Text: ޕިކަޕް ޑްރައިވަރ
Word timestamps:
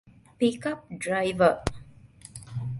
ޕިކަޕް 0.39 0.83
ޑްރައިވަރ 1.01 1.53